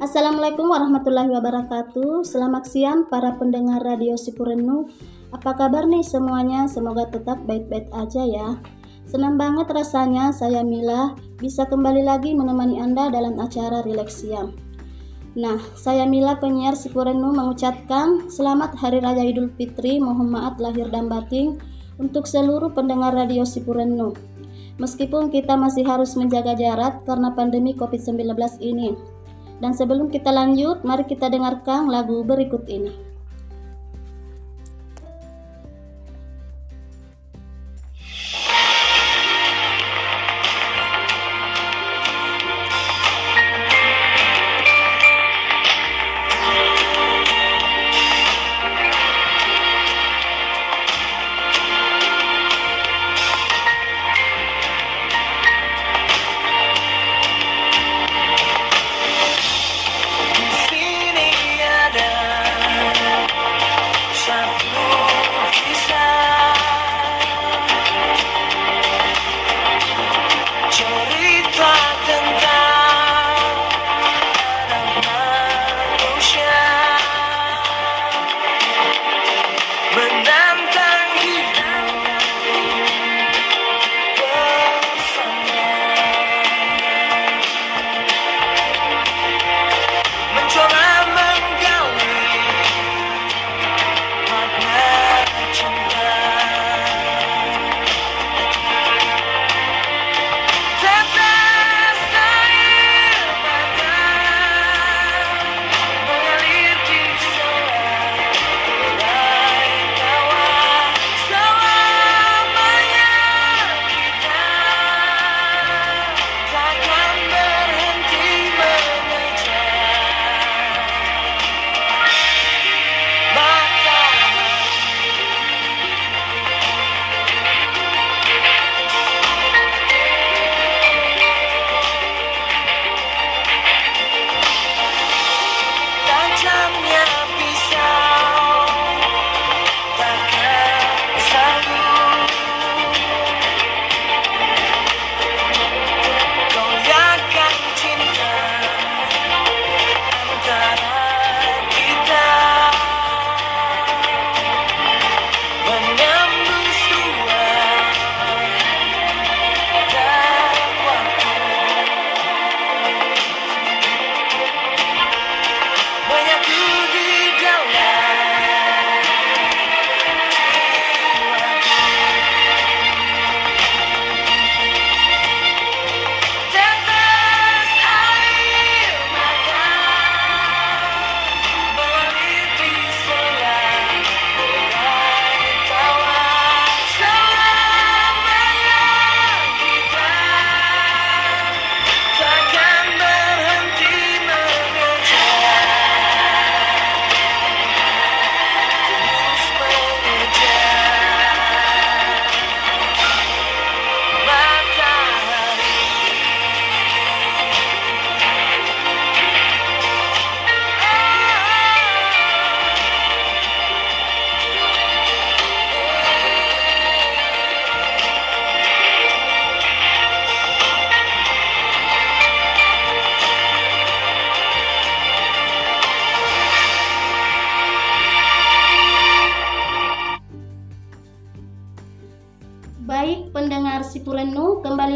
Assalamualaikum 0.00 0.64
warahmatullahi 0.64 1.28
wabarakatuh. 1.28 2.24
Selamat 2.24 2.64
siang 2.64 3.04
para 3.12 3.36
pendengar 3.36 3.84
Radio 3.84 4.16
Sipurenu. 4.16 4.88
Apa 5.28 5.52
kabar 5.52 5.84
nih 5.84 6.00
semuanya? 6.00 6.64
Semoga 6.72 7.04
tetap 7.12 7.44
baik-baik 7.44 7.92
aja 7.92 8.24
ya. 8.24 8.56
Senang 9.04 9.36
banget 9.36 9.68
rasanya 9.68 10.32
saya 10.32 10.64
Mila 10.64 11.12
bisa 11.36 11.68
kembali 11.68 12.00
lagi 12.00 12.32
menemani 12.32 12.80
Anda 12.80 13.12
dalam 13.12 13.36
acara 13.36 13.84
Relax 13.84 14.24
Siang. 14.24 14.56
Nah, 15.36 15.60
saya 15.76 16.08
Mila 16.08 16.40
penyiar 16.40 16.80
Sipurenu 16.80 17.36
mengucapkan 17.36 18.32
selamat 18.32 18.80
Hari 18.80 19.04
Raya 19.04 19.28
Idul 19.28 19.52
Fitri, 19.52 20.00
mohon 20.00 20.32
maaf 20.32 20.56
lahir 20.56 20.88
dan 20.88 21.12
batin 21.12 21.60
untuk 22.00 22.24
seluruh 22.24 22.72
pendengar 22.72 23.12
Radio 23.12 23.44
Sipurenu. 23.44 24.16
Meskipun 24.80 25.28
kita 25.28 25.60
masih 25.60 25.84
harus 25.84 26.16
menjaga 26.16 26.56
jarak 26.56 27.04
karena 27.04 27.36
pandemi 27.36 27.76
COVID-19 27.76 28.32
ini. 28.64 29.19
Dan 29.60 29.76
sebelum 29.76 30.08
kita 30.08 30.32
lanjut, 30.32 30.82
mari 30.88 31.04
kita 31.04 31.28
dengarkan 31.28 31.92
lagu 31.92 32.24
berikut 32.24 32.64
ini. 32.64 33.09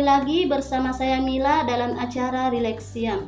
Lagi 0.04 0.44
bersama 0.44 0.92
saya 0.92 1.16
Mila 1.25 1.65
dalam 1.65 1.97
acara 1.97 2.53
Relax 2.53 2.92
Siang. 2.92 3.25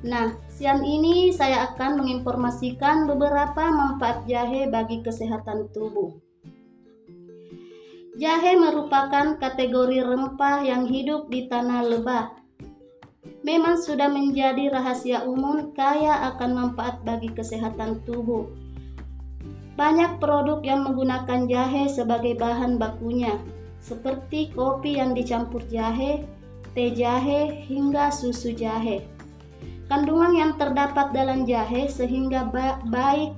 Nah, 0.00 0.32
siang 0.48 0.80
ini 0.80 1.28
saya 1.28 1.68
akan 1.68 2.00
menginformasikan 2.00 3.04
beberapa 3.04 3.68
manfaat 3.68 4.24
jahe 4.24 4.64
bagi 4.64 5.04
kesehatan 5.04 5.68
tubuh. 5.76 6.16
Jahe 8.16 8.56
merupakan 8.56 9.36
kategori 9.36 10.00
rempah 10.00 10.64
yang 10.64 10.88
hidup 10.88 11.28
di 11.28 11.52
tanah 11.52 11.84
lebah. 11.84 12.32
Memang 13.44 13.76
sudah 13.76 14.08
menjadi 14.08 14.72
rahasia 14.72 15.28
umum 15.28 15.76
kaya 15.76 16.32
akan 16.32 16.50
manfaat 16.52 17.04
bagi 17.04 17.28
kesehatan 17.28 18.00
tubuh. 18.08 18.48
Banyak 19.76 20.16
produk 20.16 20.64
yang 20.64 20.80
menggunakan 20.86 21.44
jahe 21.44 21.92
sebagai 21.92 22.38
bahan 22.40 22.80
bakunya, 22.80 23.36
seperti 23.84 24.48
kopi 24.56 24.96
yang 24.96 25.12
dicampur 25.12 25.60
jahe, 25.68 26.24
teh 26.72 26.90
jahe, 26.96 27.68
hingga 27.68 28.08
susu 28.08 28.56
jahe. 28.56 29.04
Kandungan 29.92 30.32
yang 30.32 30.52
terdapat 30.56 31.12
dalam 31.12 31.44
jahe 31.44 31.92
sehingga 31.92 32.48
baik 32.88 33.36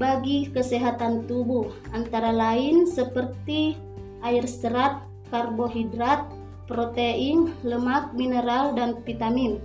bagi 0.00 0.48
kesehatan 0.48 1.28
tubuh, 1.28 1.68
antara 1.92 2.32
lain 2.32 2.88
seperti 2.88 3.76
air 4.24 4.48
serat, 4.48 5.04
karbohidrat, 5.28 6.24
protein, 6.64 7.52
lemak, 7.60 8.16
mineral, 8.16 8.72
dan 8.72 9.04
vitamin. 9.04 9.60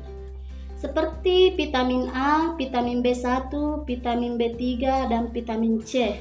Seperti 0.76 1.56
vitamin 1.56 2.12
A, 2.12 2.52
vitamin 2.60 3.00
B1, 3.00 3.48
vitamin 3.88 4.36
B3, 4.36 4.60
dan 5.08 5.32
vitamin 5.32 5.80
C. 5.80 6.20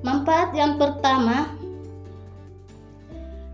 Manfaat 0.00 0.56
yang 0.56 0.80
pertama, 0.80 1.52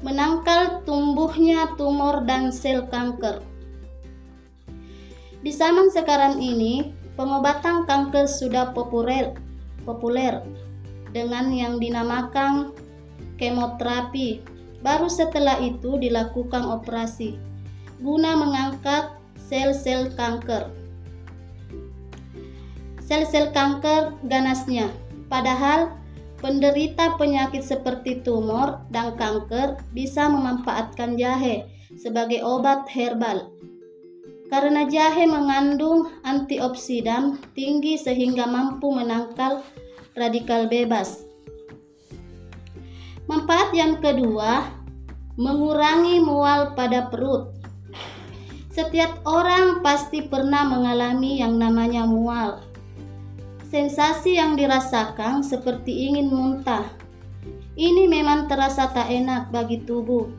menangkal 0.07 0.87
tumbuhnya 0.87 1.75
tumor 1.75 2.23
dan 2.23 2.55
sel 2.55 2.87
kanker. 2.87 3.43
Di 5.43 5.51
zaman 5.51 5.91
sekarang 5.91 6.39
ini, 6.39 6.95
pengobatan 7.19 7.89
kanker 7.89 8.31
sudah 8.31 8.71
populer, 8.71 9.35
populer 9.83 10.43
dengan 11.11 11.51
yang 11.51 11.83
dinamakan 11.83 12.77
kemoterapi. 13.41 14.45
Baru 14.85 15.11
setelah 15.11 15.59
itu 15.59 15.99
dilakukan 15.99 16.63
operasi 16.63 17.41
guna 17.97 18.37
mengangkat 18.37 19.17
sel-sel 19.41 20.13
kanker. 20.13 20.69
Sel-sel 23.01 23.57
kanker 23.57 24.21
ganasnya. 24.29 24.93
Padahal 25.33 25.96
penderita 26.39 27.17
penyakit 27.17 27.65
seperti 27.65 28.21
tumor 28.21 28.85
dan 28.93 29.17
kanker 29.17 29.81
bisa 29.97 30.29
memanfaatkan 30.29 31.17
jahe 31.17 31.65
sebagai 31.97 32.45
obat 32.45 32.89
herbal 32.93 33.51
karena 34.47 34.87
jahe 34.87 35.27
mengandung 35.27 36.07
antioksidan 36.23 37.39
tinggi 37.55 37.99
sehingga 37.99 38.47
mampu 38.47 38.95
menangkal 38.95 39.63
radikal 40.15 40.71
bebas. 40.71 41.27
Manfaat 43.27 43.75
yang 43.75 43.99
kedua, 43.99 44.71
mengurangi 45.35 46.23
mual 46.23 46.79
pada 46.79 47.11
perut. 47.11 47.51
Setiap 48.71 49.25
orang 49.27 49.83
pasti 49.83 50.23
pernah 50.23 50.63
mengalami 50.63 51.43
yang 51.43 51.59
namanya 51.59 52.07
mual. 52.07 52.63
Sensasi 53.77 54.41
yang 54.41 54.57
dirasakan 54.57 55.45
seperti 55.45 56.09
ingin 56.09 56.33
muntah. 56.33 56.89
Ini 57.77 58.09
memang 58.09 58.49
terasa 58.49 58.89
tak 58.89 59.13
enak 59.13 59.53
bagi 59.53 59.85
tubuh. 59.85 60.33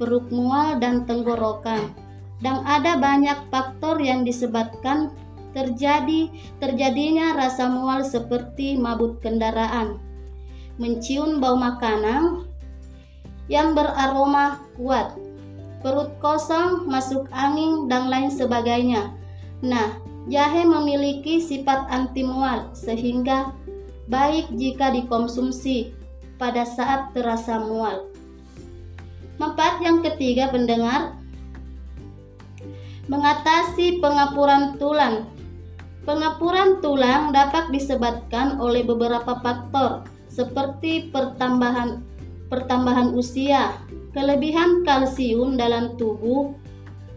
Perut 0.00 0.32
mual 0.32 0.80
dan 0.80 1.04
tenggorokan 1.04 1.92
dan 2.40 2.64
ada 2.64 2.96
banyak 2.96 3.52
faktor 3.52 4.00
yang 4.00 4.24
disebabkan 4.24 5.12
terjadi 5.52 6.32
terjadinya 6.56 7.36
rasa 7.36 7.68
mual 7.68 8.00
seperti 8.00 8.80
mabuk 8.80 9.20
kendaraan, 9.20 10.00
mencium 10.80 11.44
bau 11.44 11.60
makanan 11.60 12.48
yang 13.52 13.76
beraroma 13.76 14.64
kuat, 14.80 15.12
perut 15.84 16.08
kosong, 16.24 16.88
masuk 16.88 17.28
angin 17.36 17.84
dan 17.84 18.08
lain 18.08 18.32
sebagainya. 18.32 19.12
Nah, 19.60 20.05
jahe 20.26 20.66
memiliki 20.66 21.38
sifat 21.38 21.86
anti 21.90 22.26
mual 22.26 22.70
sehingga 22.74 23.54
baik 24.10 24.50
jika 24.54 24.90
dikonsumsi 24.94 25.94
pada 26.36 26.66
saat 26.66 27.14
terasa 27.14 27.62
mual. 27.62 28.10
Manfaat 29.36 29.84
yang 29.84 30.00
ketiga 30.00 30.48
pendengar 30.48 31.16
Mengatasi 33.06 34.02
pengapuran 34.02 34.82
tulang. 34.82 35.30
Pengapuran 36.02 36.82
tulang 36.82 37.30
dapat 37.30 37.70
disebabkan 37.70 38.58
oleh 38.58 38.82
beberapa 38.82 39.38
faktor 39.38 40.02
seperti 40.26 41.14
pertambahan 41.14 42.02
pertambahan 42.50 43.14
usia, 43.14 43.78
kelebihan 44.10 44.82
kalsium 44.82 45.54
dalam 45.54 45.94
tubuh, 45.94 46.50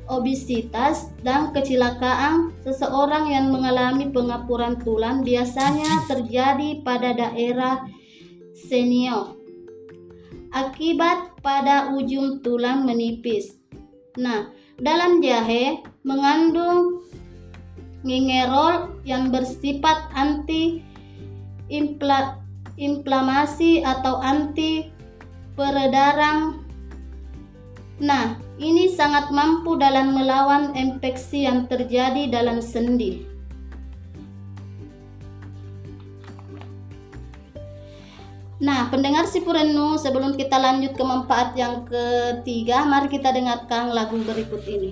obesitas, 0.10 1.14
dan 1.22 1.54
kecelakaan 1.54 2.52
seseorang 2.66 3.30
yang 3.30 3.54
mengalami 3.54 4.10
pengapuran 4.10 4.82
tulang 4.82 5.22
biasanya 5.22 6.10
terjadi 6.10 6.82
pada 6.82 7.14
daerah 7.14 7.86
senior 8.58 9.40
akibat 10.50 11.38
pada 11.46 11.94
ujung 11.94 12.42
tulang 12.42 12.86
menipis. 12.86 13.58
Nah, 14.18 14.50
dalam 14.82 15.22
jahe 15.22 15.86
mengandung 16.02 17.06
gingerol 18.02 18.98
yang 19.06 19.30
bersifat 19.30 20.10
anti 20.16 20.82
inflamasi 22.80 23.86
atau 23.86 24.18
anti 24.24 24.90
peredaran. 25.54 26.66
Nah, 28.00 28.40
ini 28.60 28.92
sangat 28.92 29.32
mampu 29.32 29.80
dalam 29.80 30.12
melawan 30.12 30.76
infeksi 30.76 31.48
yang 31.48 31.66
terjadi 31.66 32.28
dalam 32.28 32.60
sendi. 32.60 33.24
Nah, 38.60 38.92
pendengar 38.92 39.24
si 39.24 39.40
Purenu, 39.40 39.96
sebelum 39.96 40.36
kita 40.36 40.60
lanjut 40.60 40.92
ke 40.92 41.04
manfaat 41.08 41.56
yang 41.56 41.88
ketiga, 41.88 42.84
mari 42.84 43.08
kita 43.08 43.32
dengarkan 43.32 43.96
lagu 43.96 44.20
berikut 44.20 44.60
ini. 44.68 44.92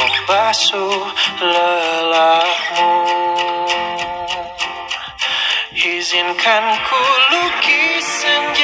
Membasuh 0.00 1.04
lelahmu. 1.44 2.92
Izinkan 5.76 6.64
ku 6.88 7.00
lukis 7.32 8.04
senja 8.04 8.59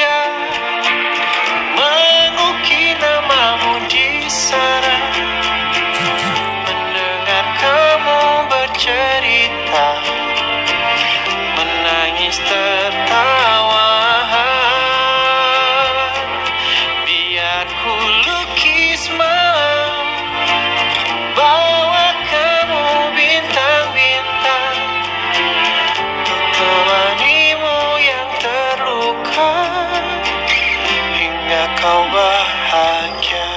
Hingga 31.77 31.93
kau 31.93 32.09
bahagia 32.09 33.56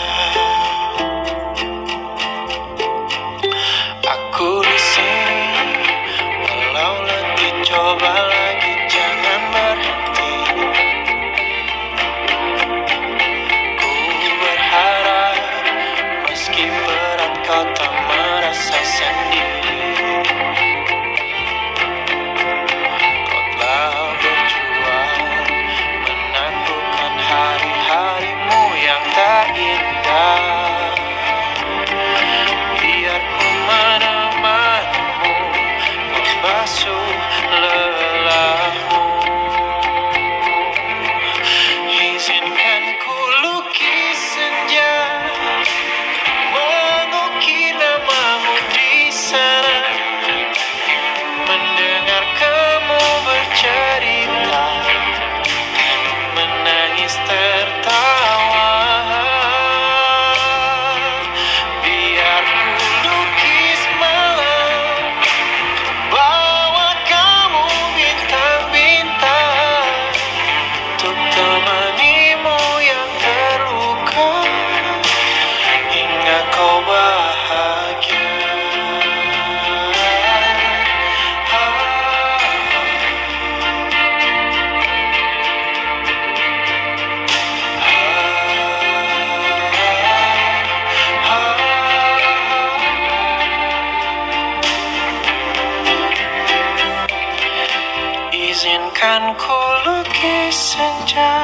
senja 100.71 101.35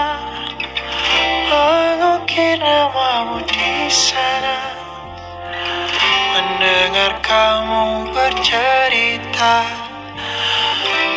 Mengukir 1.50 2.62
namamu 2.62 3.42
di 3.42 3.90
sana 3.90 4.58
Mendengar 6.30 7.18
kamu 7.26 8.14
bercerita 8.14 9.66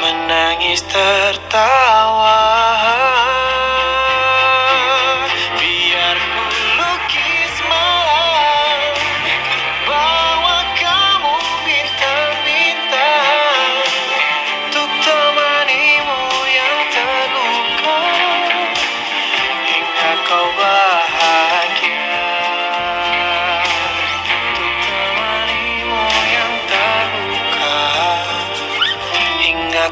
Menangis 0.01 0.81
tertawa 0.89 2.58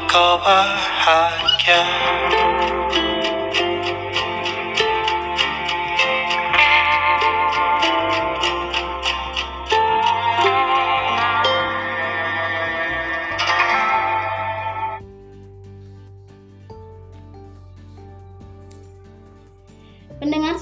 kau 0.08 0.40
bahagia 0.40 1.84
Pendengar 20.18 20.58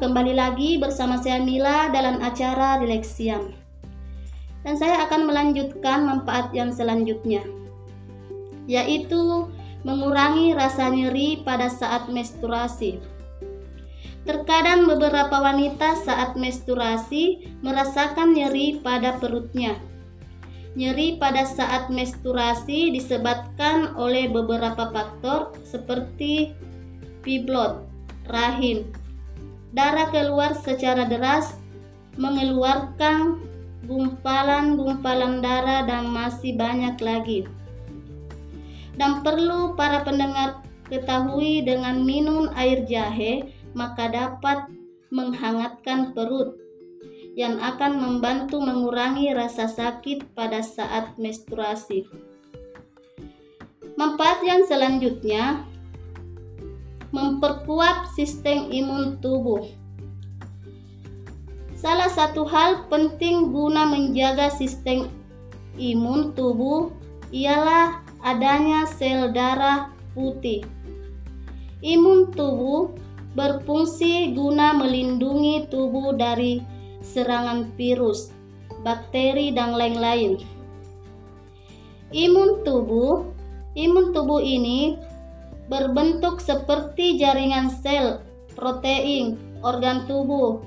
kembali 0.00 0.32
lagi 0.32 0.80
bersama 0.80 1.20
saya 1.20 1.36
Mila 1.44 1.92
dalam 1.92 2.24
acara 2.24 2.80
Relaxian. 2.80 3.52
Dan 4.64 4.74
saya 4.80 5.04
akan 5.04 5.28
melanjutkan 5.28 6.08
manfaat 6.08 6.48
yang 6.56 6.72
selanjutnya, 6.72 7.44
yaitu 8.70 9.50
mengurangi 9.82 10.54
rasa 10.54 10.86
nyeri 10.94 11.42
pada 11.42 11.66
saat 11.66 12.06
menstruasi. 12.06 13.02
Terkadang 14.22 14.86
beberapa 14.86 15.42
wanita 15.42 15.98
saat 15.98 16.38
menstruasi 16.38 17.50
merasakan 17.66 18.30
nyeri 18.36 18.78
pada 18.78 19.18
perutnya. 19.18 19.74
Nyeri 20.78 21.18
pada 21.18 21.42
saat 21.42 21.90
menstruasi 21.90 22.94
disebabkan 22.94 23.98
oleh 23.98 24.30
beberapa 24.30 24.86
faktor 24.94 25.50
seperti 25.66 26.54
piblot, 27.26 27.82
rahim. 28.30 28.86
Darah 29.74 30.14
keluar 30.14 30.54
secara 30.54 31.10
deras, 31.10 31.58
mengeluarkan 32.14 33.42
gumpalan-gumpalan 33.88 35.42
darah 35.42 35.82
dan 35.88 36.06
masih 36.06 36.54
banyak 36.54 36.94
lagi. 37.02 37.50
Dan 39.00 39.24
perlu 39.24 39.72
para 39.80 40.04
pendengar 40.04 40.60
ketahui 40.92 41.64
dengan 41.64 42.04
minum 42.04 42.52
air 42.52 42.84
jahe 42.84 43.48
maka 43.72 44.12
dapat 44.12 44.68
menghangatkan 45.08 46.12
perut 46.12 46.60
yang 47.32 47.56
akan 47.62 47.96
membantu 47.96 48.60
mengurangi 48.60 49.32
rasa 49.32 49.70
sakit 49.70 50.36
pada 50.36 50.60
saat 50.60 51.16
menstruasi. 51.16 52.04
Manfaat 53.96 54.44
yang 54.44 54.68
selanjutnya 54.68 55.64
memperkuat 57.08 58.12
sistem 58.12 58.68
imun 58.68 59.16
tubuh. 59.24 59.64
Salah 61.78 62.12
satu 62.12 62.44
hal 62.44 62.90
penting 62.92 63.48
guna 63.54 63.88
menjaga 63.88 64.52
sistem 64.52 65.08
imun 65.80 66.36
tubuh 66.36 66.92
ialah 67.32 68.09
adanya 68.20 68.84
sel 68.84 69.32
darah 69.32 69.92
putih. 70.12 70.64
Imun 71.80 72.32
tubuh 72.36 72.92
berfungsi 73.32 74.36
guna 74.36 74.76
melindungi 74.76 75.70
tubuh 75.72 76.12
dari 76.12 76.60
serangan 77.00 77.72
virus, 77.78 78.34
bakteri, 78.84 79.54
dan 79.54 79.72
lain-lain. 79.72 80.36
Imun 82.12 82.66
tubuh, 82.66 83.24
imun 83.78 84.12
tubuh 84.12 84.42
ini 84.42 84.98
berbentuk 85.70 86.42
seperti 86.42 87.16
jaringan 87.16 87.70
sel, 87.70 88.20
protein, 88.58 89.38
organ 89.62 90.04
tubuh. 90.10 90.60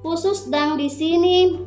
Khusus 0.00 0.48
dan 0.48 0.80
di 0.80 0.88
sini 0.88 1.58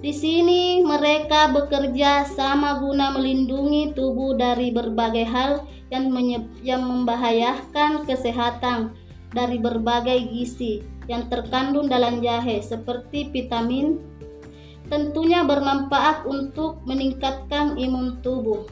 di 0.00 0.16
sini 0.16 0.80
mereka 0.80 1.52
bekerja 1.52 2.24
sama 2.24 2.80
guna 2.80 3.12
melindungi 3.12 3.92
tubuh 3.92 4.32
dari 4.32 4.72
berbagai 4.72 5.28
hal 5.28 5.68
yang, 5.92 6.08
yang 6.64 6.82
membahayakan 6.88 8.08
kesehatan 8.08 8.96
dari 9.28 9.60
berbagai 9.60 10.32
gizi 10.32 10.80
yang 11.04 11.28
terkandung 11.28 11.92
dalam 11.92 12.24
jahe 12.24 12.64
seperti 12.64 13.28
vitamin 13.28 14.00
tentunya 14.88 15.46
bermanfaat 15.46 16.26
untuk 16.26 16.82
meningkatkan 16.82 17.78
imun 17.78 18.18
tubuh. 18.24 18.66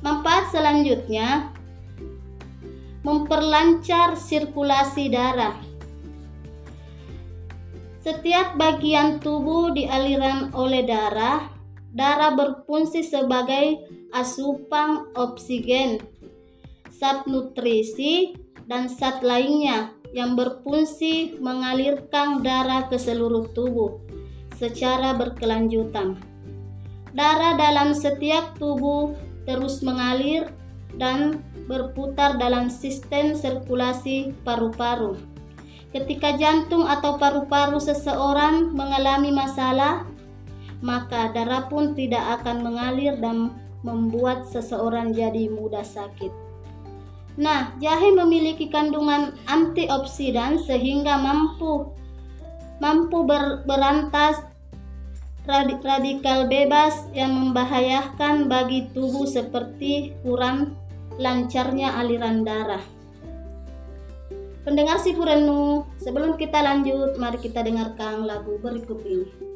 Manfaat 0.00 0.50
selanjutnya 0.50 1.52
memperlancar 3.02 4.16
sirkulasi 4.16 5.12
darah. 5.12 5.58
Setiap 8.02 8.58
bagian 8.58 9.22
tubuh 9.22 9.70
dialiran 9.70 10.50
oleh 10.58 10.82
darah. 10.82 11.46
Darah 11.92 12.34
berfungsi 12.34 13.04
sebagai 13.04 13.78
asupan 14.16 15.12
oksigen, 15.12 16.00
zat 16.88 17.28
nutrisi, 17.28 18.32
dan 18.64 18.88
zat 18.88 19.20
lainnya 19.20 19.92
yang 20.16 20.32
berfungsi 20.32 21.36
mengalirkan 21.36 22.40
darah 22.40 22.88
ke 22.88 22.96
seluruh 22.96 23.44
tubuh 23.52 24.00
secara 24.56 25.12
berkelanjutan. 25.14 26.16
Darah 27.12 27.60
dalam 27.60 27.92
setiap 27.92 28.56
tubuh 28.56 29.12
terus 29.44 29.84
mengalir 29.84 30.48
dan 30.96 31.44
berputar 31.68 32.40
dalam 32.40 32.72
sistem 32.72 33.36
sirkulasi 33.36 34.32
paru-paru. 34.48 35.31
Ketika 35.92 36.40
jantung 36.40 36.88
atau 36.88 37.20
paru-paru 37.20 37.76
seseorang 37.76 38.72
mengalami 38.72 39.28
masalah, 39.28 40.08
maka 40.80 41.28
darah 41.36 41.68
pun 41.68 41.92
tidak 41.92 42.40
akan 42.40 42.64
mengalir 42.64 43.20
dan 43.20 43.52
membuat 43.84 44.48
seseorang 44.48 45.12
jadi 45.12 45.52
mudah 45.52 45.84
sakit. 45.84 46.32
Nah, 47.36 47.76
jahe 47.80 48.12
memiliki 48.12 48.68
kandungan 48.68 49.36
antioksidan 49.48 50.60
sehingga 50.60 51.16
mampu 51.16 51.92
mampu 52.82 53.24
ber, 53.24 53.62
berantas 53.64 54.42
radik- 55.46 55.84
radikal 55.86 56.50
bebas 56.50 57.08
yang 57.14 57.30
membahayakan 57.30 58.50
bagi 58.50 58.90
tubuh 58.90 59.24
seperti 59.24 60.12
kurang 60.26 60.76
lancarnya 61.16 61.94
aliran 62.00 62.42
darah. 62.42 62.82
Pendengar 64.62 65.02
si 65.02 65.10
Purenu, 65.10 65.82
sebelum 65.98 66.38
kita 66.38 66.62
lanjut, 66.62 67.18
mari 67.18 67.34
kita 67.42 67.66
dengarkan 67.66 68.22
lagu 68.22 68.62
berikut 68.62 69.02
ini. 69.02 69.51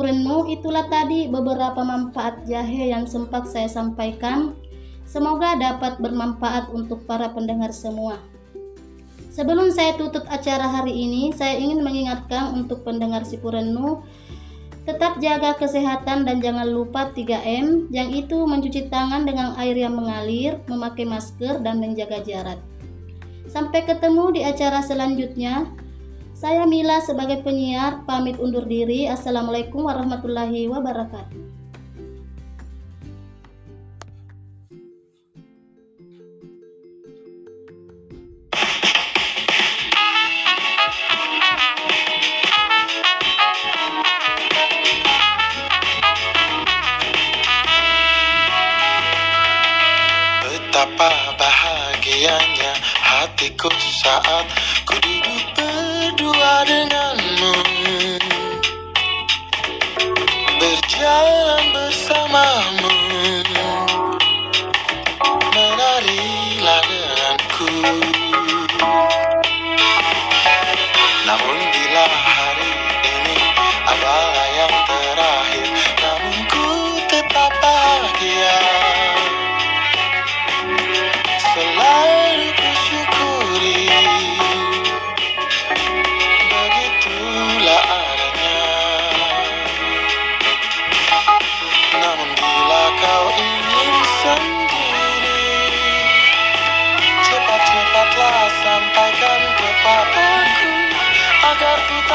Purenu 0.00 0.48
itulah 0.48 0.88
tadi 0.88 1.28
beberapa 1.28 1.84
manfaat 1.84 2.48
jahe 2.48 2.88
yang 2.88 3.04
sempat 3.04 3.44
saya 3.52 3.68
sampaikan. 3.68 4.56
Semoga 5.04 5.60
dapat 5.60 6.00
bermanfaat 6.00 6.72
untuk 6.72 7.04
para 7.04 7.28
pendengar 7.36 7.68
semua. 7.68 8.16
Sebelum 9.28 9.68
saya 9.68 10.00
tutup 10.00 10.24
acara 10.32 10.64
hari 10.72 10.96
ini, 10.96 11.36
saya 11.36 11.60
ingin 11.60 11.84
mengingatkan 11.84 12.56
untuk 12.56 12.80
pendengar 12.80 13.28
Sipurenu 13.28 14.00
tetap 14.88 15.20
jaga 15.20 15.52
kesehatan 15.60 16.24
dan 16.24 16.40
jangan 16.40 16.64
lupa 16.64 17.12
3M, 17.12 17.92
yang 17.92 18.08
itu 18.08 18.40
mencuci 18.48 18.88
tangan 18.88 19.28
dengan 19.28 19.52
air 19.60 19.76
yang 19.76 20.00
mengalir, 20.00 20.64
memakai 20.64 21.04
masker, 21.04 21.60
dan 21.60 21.76
menjaga 21.76 22.24
jarak. 22.24 22.56
Sampai 23.52 23.84
ketemu 23.84 24.32
di 24.32 24.48
acara 24.48 24.80
selanjutnya. 24.80 25.68
Saya 26.40 26.64
Mila 26.64 27.04
sebagai 27.04 27.44
penyiar 27.44 28.08
pamit 28.08 28.40
undur 28.40 28.64
diri. 28.64 29.04
Assalamualaikum 29.04 29.84
warahmatullahi 29.84 30.72
wabarakatuh. 30.72 31.36
Betapa 50.48 51.12
bahagianya 51.36 52.72
hatiku 53.04 53.68
saat 54.00 54.48
ku 54.88 54.96
duduk 55.04 55.69
do 56.16 56.28
I 56.28 56.64
deny? 56.66 57.19